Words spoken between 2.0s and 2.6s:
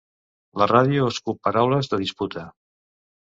disputa.